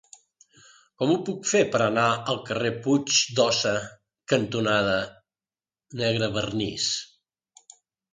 [1.01, 3.73] Com ho puc fer per anar al carrer Puig d'Óssa
[4.33, 4.95] cantonada
[6.01, 6.89] Negrevernís?